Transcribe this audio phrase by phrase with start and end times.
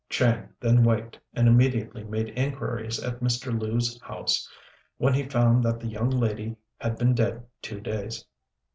[0.09, 3.55] Chang then waked, and immediately made inquiries at Mr.
[3.61, 4.49] Lu's house,
[4.97, 8.25] when he found that the young lady had been dead two days.